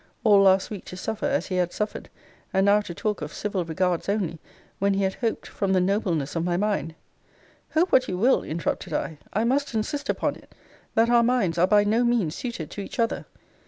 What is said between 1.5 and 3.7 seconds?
had suffered; and now to talk of civil